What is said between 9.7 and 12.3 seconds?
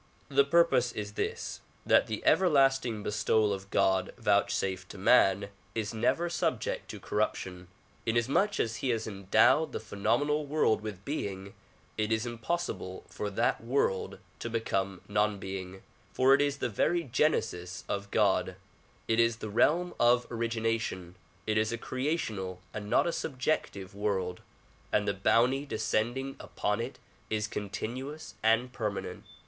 the phenomenal world with being, it is